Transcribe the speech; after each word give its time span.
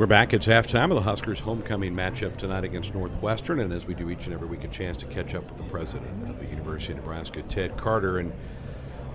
We're 0.00 0.06
back. 0.06 0.32
It's 0.32 0.46
halftime 0.46 0.84
of 0.84 0.94
the 0.94 1.02
Huskers' 1.02 1.40
homecoming 1.40 1.94
matchup 1.94 2.38
tonight 2.38 2.64
against 2.64 2.94
Northwestern, 2.94 3.60
and 3.60 3.70
as 3.70 3.84
we 3.84 3.92
do 3.92 4.08
each 4.08 4.24
and 4.24 4.32
every 4.32 4.48
week, 4.48 4.64
a 4.64 4.68
chance 4.68 4.96
to 4.96 5.04
catch 5.04 5.34
up 5.34 5.44
with 5.50 5.58
the 5.58 5.70
president 5.70 6.26
of 6.26 6.38
the 6.38 6.46
University 6.46 6.94
of 6.94 7.00
Nebraska, 7.00 7.42
Ted 7.42 7.76
Carter. 7.76 8.16
And 8.16 8.32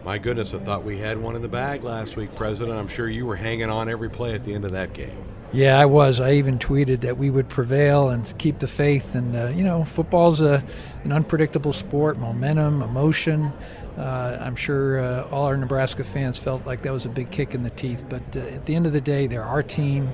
my 0.04 0.20
goodness, 0.20 0.54
I 0.54 0.60
thought 0.60 0.84
we 0.84 1.00
had 1.00 1.20
one 1.20 1.36
in 1.36 1.42
the 1.42 1.48
bag 1.48 1.84
last 1.84 2.16
week, 2.16 2.36
President. 2.36 2.78
I'm 2.78 2.88
sure 2.88 3.10
you 3.10 3.26
were 3.26 3.36
hanging 3.36 3.72
on 3.72 3.90
every 3.90 4.12
play 4.12 4.36
at 4.36 4.44
the 4.44 4.54
end 4.54 4.64
of 4.64 4.74
that 4.74 4.94
game. 4.94 5.18
Yeah, 5.52 5.80
I 5.80 5.88
was. 5.88 6.20
I 6.20 6.34
even 6.34 6.60
tweeted 6.60 7.02
that 7.02 7.18
we 7.18 7.32
would 7.32 7.50
prevail 7.50 8.10
and 8.10 8.32
keep 8.38 8.60
the 8.60 8.68
faith. 8.68 9.16
And 9.16 9.36
uh, 9.36 9.48
you 9.48 9.64
know, 9.64 9.86
football's 9.86 10.42
a, 10.42 10.64
an 11.04 11.12
unpredictable 11.12 11.74
sport, 11.74 12.20
momentum, 12.20 12.84
emotion. 12.84 13.52
Uh, 13.98 14.38
I'm 14.40 14.56
sure 14.56 15.00
uh, 15.00 15.28
all 15.32 15.46
our 15.46 15.58
Nebraska 15.58 16.04
fans 16.04 16.38
felt 16.38 16.64
like 16.68 16.84
that 16.84 16.94
was 16.94 17.08
a 17.08 17.10
big 17.10 17.32
kick 17.32 17.56
in 17.56 17.64
the 17.64 17.72
teeth. 17.72 18.04
But 18.08 18.22
uh, 18.36 18.42
at 18.42 18.68
the 18.68 18.76
end 18.76 18.86
of 18.86 18.94
the 18.94 19.02
day, 19.02 19.26
they're 19.26 19.44
our 19.44 19.64
team. 19.64 20.12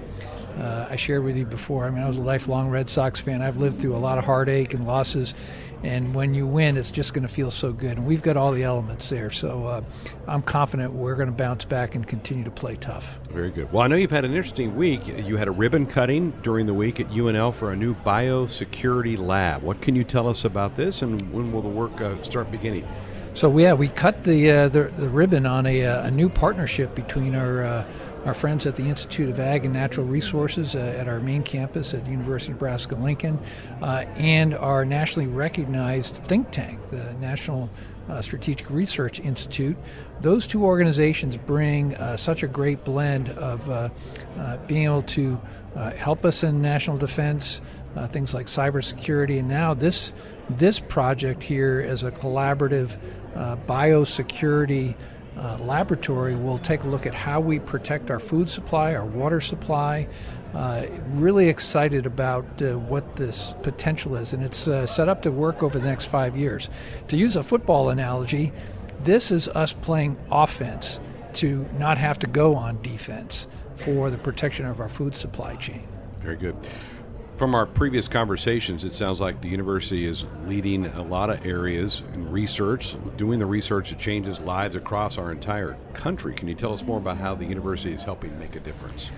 Uh, 0.61 0.87
I 0.91 0.95
shared 0.95 1.23
with 1.23 1.35
you 1.35 1.45
before. 1.45 1.85
I 1.85 1.89
mean, 1.89 2.03
I 2.03 2.07
was 2.07 2.19
a 2.19 2.21
lifelong 2.21 2.69
Red 2.69 2.87
Sox 2.87 3.19
fan. 3.19 3.41
I've 3.41 3.57
lived 3.57 3.79
through 3.79 3.95
a 3.95 3.97
lot 3.97 4.19
of 4.19 4.25
heartache 4.25 4.75
and 4.75 4.85
losses, 4.85 5.33
and 5.81 6.13
when 6.13 6.35
you 6.35 6.45
win, 6.45 6.77
it's 6.77 6.91
just 6.91 7.15
going 7.15 7.23
to 7.23 7.33
feel 7.33 7.49
so 7.49 7.73
good. 7.73 7.97
And 7.97 8.05
we've 8.05 8.21
got 8.21 8.37
all 8.37 8.51
the 8.51 8.63
elements 8.63 9.09
there, 9.09 9.31
so 9.31 9.65
uh, 9.65 9.81
I'm 10.27 10.43
confident 10.43 10.93
we're 10.93 11.15
going 11.15 11.29
to 11.29 11.35
bounce 11.35 11.65
back 11.65 11.95
and 11.95 12.05
continue 12.05 12.43
to 12.43 12.51
play 12.51 12.75
tough. 12.75 13.17
Very 13.31 13.49
good. 13.49 13.71
Well, 13.71 13.81
I 13.81 13.87
know 13.87 13.95
you've 13.95 14.11
had 14.11 14.23
an 14.23 14.35
interesting 14.35 14.75
week. 14.75 15.07
You 15.07 15.37
had 15.37 15.47
a 15.47 15.51
ribbon 15.51 15.87
cutting 15.87 16.29
during 16.43 16.67
the 16.67 16.75
week 16.75 16.99
at 16.99 17.07
UNL 17.07 17.55
for 17.55 17.71
a 17.71 17.75
new 17.75 17.95
biosecurity 17.95 19.17
lab. 19.17 19.63
What 19.63 19.81
can 19.81 19.95
you 19.95 20.03
tell 20.03 20.27
us 20.27 20.45
about 20.45 20.75
this, 20.75 21.01
and 21.01 21.19
when 21.33 21.51
will 21.51 21.63
the 21.63 21.69
work 21.69 21.99
uh, 22.01 22.21
start 22.21 22.51
beginning? 22.51 22.87
So 23.33 23.57
yeah, 23.57 23.73
we 23.73 23.87
cut 23.87 24.25
the 24.25 24.51
uh, 24.51 24.67
the, 24.67 24.83
the, 24.83 25.07
ribbon 25.07 25.45
on 25.45 25.65
a, 25.65 25.85
uh, 25.85 26.07
a, 26.07 26.11
new 26.11 26.27
partnership 26.27 26.93
between 26.95 27.33
our 27.33 27.63
uh, 27.63 27.85
our 28.25 28.33
friends 28.33 28.65
at 28.65 28.75
the 28.75 28.83
Institute 28.83 29.29
of 29.29 29.39
Ag 29.39 29.63
and 29.63 29.73
Natural 29.73 30.05
Resources 30.05 30.75
uh, 30.75 30.79
at 30.79 31.07
our 31.07 31.21
main 31.21 31.41
campus 31.41 31.93
at 31.93 32.05
University 32.05 32.51
of 32.51 32.57
Nebraska 32.57 32.95
Lincoln, 32.95 33.39
uh, 33.81 34.03
and 34.17 34.53
our 34.53 34.83
nationally 34.83 35.29
recognized 35.29 36.17
think 36.17 36.51
tank, 36.51 36.89
the 36.91 37.13
National 37.15 37.69
uh, 38.09 38.21
Strategic 38.21 38.69
Research 38.69 39.21
Institute. 39.21 39.77
Those 40.19 40.45
two 40.45 40.65
organizations 40.65 41.37
bring 41.37 41.95
such 42.17 42.43
a 42.43 42.47
great 42.47 42.83
blend 42.83 43.29
of 43.29 43.91
being 44.67 44.83
able 44.83 45.03
to 45.03 45.39
help 45.95 46.25
us 46.25 46.43
in 46.43 46.61
national 46.61 46.97
defense, 46.97 47.61
things 48.09 48.33
like 48.33 48.45
cybersecurity, 48.45 49.39
and 49.39 49.47
now 49.47 49.73
this 49.73 50.13
this 50.49 50.79
project 50.79 51.43
here 51.43 51.79
is 51.79 52.03
a 52.03 52.11
collaborative 52.11 52.97
biosecurity 53.67 54.95
uh, 55.37 55.57
laboratory 55.59 56.35
will 56.35 56.57
take 56.57 56.83
a 56.83 56.87
look 56.87 57.05
at 57.05 57.15
how 57.15 57.39
we 57.39 57.59
protect 57.59 58.11
our 58.11 58.19
food 58.19 58.49
supply, 58.49 58.93
our 58.93 59.05
water 59.05 59.39
supply. 59.39 60.07
Uh, 60.53 60.85
really 61.11 61.47
excited 61.47 62.05
about 62.05 62.45
uh, 62.61 62.77
what 62.77 63.15
this 63.15 63.55
potential 63.63 64.17
is, 64.17 64.33
and 64.33 64.43
it's 64.43 64.67
uh, 64.67 64.85
set 64.85 65.07
up 65.07 65.21
to 65.21 65.31
work 65.31 65.63
over 65.63 65.79
the 65.79 65.85
next 65.85 66.05
five 66.05 66.35
years. 66.35 66.69
To 67.07 67.15
use 67.15 67.37
a 67.37 67.43
football 67.43 67.89
analogy, 67.89 68.51
this 69.03 69.31
is 69.31 69.47
us 69.47 69.71
playing 69.71 70.17
offense 70.29 70.99
to 71.35 71.65
not 71.79 71.97
have 71.97 72.19
to 72.19 72.27
go 72.27 72.55
on 72.55 72.81
defense 72.81 73.47
for 73.77 74.09
the 74.09 74.17
protection 74.17 74.65
of 74.65 74.81
our 74.81 74.89
food 74.89 75.15
supply 75.15 75.55
chain. 75.55 75.87
Very 76.19 76.35
good 76.35 76.57
from 77.41 77.55
our 77.55 77.65
previous 77.65 78.07
conversations, 78.07 78.83
it 78.83 78.93
sounds 78.93 79.19
like 79.19 79.41
the 79.41 79.47
university 79.47 80.05
is 80.05 80.25
leading 80.45 80.85
a 80.85 81.01
lot 81.01 81.31
of 81.31 81.43
areas 81.43 82.03
in 82.13 82.29
research, 82.29 82.95
doing 83.17 83.39
the 83.39 83.45
research 83.47 83.89
that 83.89 83.97
changes 83.97 84.39
lives 84.41 84.75
across 84.75 85.17
our 85.17 85.31
entire 85.31 85.75
country. 85.93 86.35
Can 86.35 86.47
you 86.47 86.53
tell 86.53 86.71
us 86.71 86.83
more 86.83 86.99
about 86.99 87.17
how 87.17 87.33
the 87.33 87.43
university 87.43 87.95
is 87.95 88.03
helping 88.03 88.37
make 88.37 88.55
a 88.55 88.59
difference? 88.59 89.09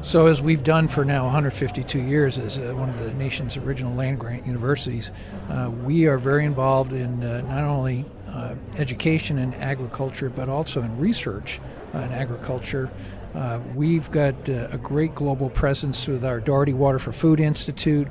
So, 0.00 0.26
as 0.26 0.40
we've 0.40 0.64
done 0.64 0.88
for 0.88 1.04
now 1.04 1.24
152 1.24 1.98
years 1.98 2.38
as 2.38 2.56
uh, 2.56 2.72
one 2.74 2.88
of 2.88 2.98
the 2.98 3.12
nation's 3.12 3.58
original 3.58 3.94
land 3.94 4.18
grant 4.18 4.46
universities, 4.46 5.10
uh, 5.50 5.70
we 5.84 6.06
are 6.06 6.16
very 6.16 6.46
involved 6.46 6.94
in 6.94 7.22
uh, 7.22 7.42
not 7.42 7.64
only 7.64 8.06
uh, 8.28 8.54
education 8.78 9.36
and 9.36 9.54
agriculture, 9.56 10.30
but 10.30 10.48
also 10.48 10.80
in 10.80 10.96
research 10.96 11.60
in 11.92 12.00
agriculture 12.00 12.88
uh, 13.34 13.60
we've 13.74 14.10
got 14.10 14.48
uh, 14.48 14.68
a 14.72 14.78
great 14.78 15.14
global 15.14 15.50
presence 15.50 16.06
with 16.06 16.24
our 16.24 16.40
Daugherty 16.40 16.72
Water 16.72 16.98
for 16.98 17.12
Food 17.12 17.40
Institute. 17.40 18.08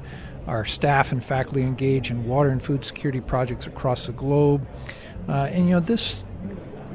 Our 0.47 0.65
staff 0.65 1.11
and 1.11 1.23
faculty 1.23 1.61
engage 1.61 2.09
in 2.09 2.25
water 2.25 2.49
and 2.49 2.61
food 2.61 2.83
security 2.85 3.21
projects 3.21 3.67
across 3.67 4.07
the 4.07 4.13
globe. 4.13 4.65
Uh, 5.27 5.49
and 5.51 5.65
you 5.65 5.71
know, 5.75 5.79
this 5.79 6.23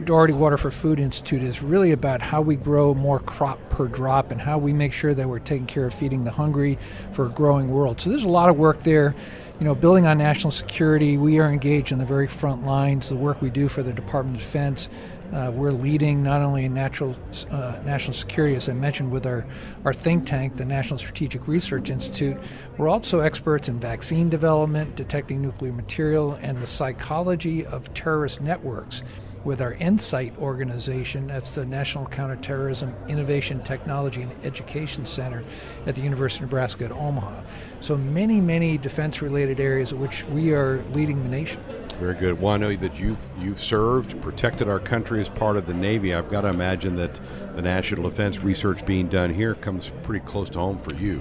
Daugherty 0.05 0.33
Water 0.33 0.57
for 0.57 0.71
Food 0.71 0.99
Institute 0.99 1.43
is 1.43 1.63
really 1.63 1.93
about 1.93 2.21
how 2.21 2.41
we 2.41 2.57
grow 2.57 2.95
more 2.95 3.21
crop 3.21 3.61
per 3.69 3.87
drop 3.87 4.31
and 4.33 4.41
how 4.41 4.59
we 4.59 4.73
make 4.73 4.93
sure 4.93 5.15
that 5.15 5.29
we're 5.29 5.39
taking 5.39 5.67
care 5.67 5.85
of 5.85 5.95
feeding 5.95 6.25
the 6.25 6.31
hungry 6.31 6.79
for 7.13 7.27
a 7.27 7.29
growing 7.29 7.69
world. 7.69 8.01
So 8.01 8.11
there's 8.11 8.25
a 8.25 8.29
lot 8.29 8.49
of 8.49 8.57
work 8.57 8.83
there. 8.83 9.15
You 9.61 9.67
know, 9.67 9.75
building 9.77 10.05
on 10.05 10.19
national 10.19 10.51
security, 10.51 11.17
we 11.17 11.39
are 11.39 11.49
engaged 11.49 11.93
in 11.93 11.99
the 11.99 12.05
very 12.05 12.27
front 12.27 12.67
lines. 12.67 13.09
The 13.09 13.17
work 13.17 13.41
we 13.41 13.51
do 13.51 13.69
for 13.69 13.85
the 13.85 13.93
Department 13.93 14.37
of 14.39 14.43
Defense 14.43 14.91
uh, 15.35 15.51
we're 15.51 15.73
leading 15.73 16.23
not 16.23 16.41
only 16.43 16.65
in 16.65 16.73
natural, 16.73 17.17
uh, 17.51 17.81
national 17.85 18.13
security, 18.13 18.55
as 18.55 18.69
I 18.69 18.73
mentioned, 18.73 19.11
with 19.11 19.27
our, 19.27 19.45
our 19.85 19.93
think 19.93 20.27
tank, 20.27 20.57
the 20.57 20.65
National 20.65 20.97
Strategic 20.97 21.49
Research 21.49 21.91
Institute. 21.91 22.37
We're 22.79 22.89
also 22.89 23.19
experts 23.19 23.69
in 23.69 23.81
vaccine 23.81 24.29
development, 24.29 24.95
detecting 24.95 25.43
nuclear 25.43 25.73
material, 25.73 26.39
and 26.41 26.59
the 26.59 26.67
psychology 26.67 27.67
of 27.67 27.93
terrorist 27.95 28.41
networks 28.41 29.03
with 29.43 29.61
our 29.61 29.75
NCITE 29.75 30.39
organization. 30.39 31.27
That's 31.27 31.57
the 31.57 31.67
National 31.67 32.07
Counterterrorism 32.07 32.95
Innovation, 33.09 33.63
Technology, 33.65 34.23
and 34.23 34.33
Education 34.45 35.05
Center 35.05 35.45
at 35.87 35.97
the 35.97 36.01
University 36.01 36.45
of 36.45 36.51
Nebraska 36.51 36.85
at 36.85 36.93
Omaha. 36.93 37.43
So 37.81 37.97
many, 37.99 38.41
many 38.41 38.79
defense-related 38.79 39.59
areas 39.59 39.91
in 39.91 40.01
which 40.01 40.25
we 40.27 40.53
are 40.53 40.83
leading 40.93 41.23
the 41.25 41.29
nation. 41.29 41.63
Very 41.99 42.15
good. 42.15 42.41
Well, 42.41 42.55
I 42.55 42.57
know 42.57 42.75
that 42.75 42.99
you've 42.99 43.25
you've 43.41 43.63
served, 43.63 44.21
protected 44.21 44.69
our 44.69 44.81
country 44.81 45.21
as 45.21 45.29
part 45.29 45.57
of 45.57 45.67
the 45.67 45.75
Navy. 45.75 46.13
I've 46.13 46.31
got 46.31 46.43
to 46.43 46.49
imagine 46.49 46.97
that 46.97 47.21
the 47.55 47.63
national 47.63 48.11
defense 48.11 48.41
research 48.41 48.85
being 48.85 49.09
done 49.09 49.33
here 49.33 49.55
comes 49.55 49.93
pretty 50.03 50.25
close 50.27 50.51
to 50.51 50.59
home 50.59 50.79
for 50.79 50.95
you. 50.97 51.21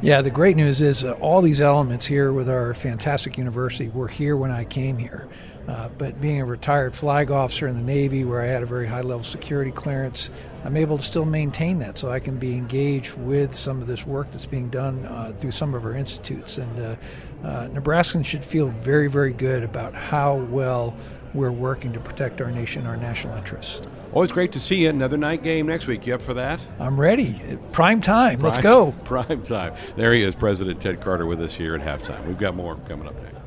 Yeah, 0.00 0.22
the 0.22 0.30
great 0.30 0.54
news 0.54 0.80
is 0.80 1.04
uh, 1.04 1.14
all 1.14 1.42
these 1.42 1.60
elements 1.60 2.06
here 2.06 2.32
with 2.32 2.48
our 2.48 2.72
fantastic 2.72 3.36
university 3.36 3.88
were 3.88 4.06
here 4.06 4.36
when 4.36 4.52
I 4.52 4.62
came 4.64 4.96
here. 4.96 5.26
Uh, 5.66 5.88
but 5.98 6.20
being 6.20 6.40
a 6.40 6.44
retired 6.44 6.94
flag 6.94 7.32
officer 7.32 7.66
in 7.66 7.74
the 7.74 7.82
Navy, 7.82 8.24
where 8.24 8.40
I 8.40 8.46
had 8.46 8.62
a 8.62 8.66
very 8.66 8.86
high 8.86 9.00
level 9.00 9.24
security 9.24 9.72
clearance, 9.72 10.30
I'm 10.64 10.76
able 10.76 10.98
to 10.98 11.02
still 11.02 11.24
maintain 11.24 11.80
that 11.80 11.98
so 11.98 12.12
I 12.12 12.20
can 12.20 12.38
be 12.38 12.54
engaged 12.54 13.18
with 13.18 13.56
some 13.56 13.82
of 13.82 13.88
this 13.88 14.06
work 14.06 14.30
that's 14.30 14.46
being 14.46 14.68
done 14.70 15.04
uh, 15.04 15.32
through 15.36 15.50
some 15.50 15.74
of 15.74 15.84
our 15.84 15.94
institutes. 15.94 16.58
And 16.58 16.78
uh, 16.78 16.96
uh, 17.44 17.68
Nebraskans 17.68 18.24
should 18.24 18.44
feel 18.44 18.68
very, 18.68 19.08
very 19.08 19.32
good 19.32 19.64
about 19.64 19.94
how 19.94 20.36
well 20.36 20.94
we're 21.34 21.50
working 21.50 21.92
to 21.94 22.00
protect 22.00 22.40
our 22.40 22.52
nation, 22.52 22.86
our 22.86 22.96
national 22.96 23.36
interests. 23.36 23.88
Always 24.12 24.32
great 24.32 24.52
to 24.52 24.60
see 24.60 24.76
you. 24.76 24.88
Another 24.88 25.16
night 25.16 25.42
game 25.42 25.66
next 25.66 25.86
week. 25.86 26.06
You 26.06 26.14
up 26.14 26.22
for 26.22 26.34
that? 26.34 26.60
I'm 26.80 26.98
ready. 26.98 27.58
Prime 27.72 28.00
time. 28.00 28.38
Prime, 28.40 28.42
Let's 28.42 28.58
go. 28.58 28.92
Prime 29.04 29.42
time. 29.42 29.74
There 29.96 30.12
he 30.12 30.22
is, 30.22 30.34
President 30.34 30.80
Ted 30.80 31.00
Carter, 31.00 31.26
with 31.26 31.42
us 31.42 31.54
here 31.54 31.74
at 31.74 31.80
halftime. 31.80 32.26
We've 32.26 32.38
got 32.38 32.56
more 32.56 32.76
coming 32.88 33.06
up 33.06 33.14
next. 33.22 33.37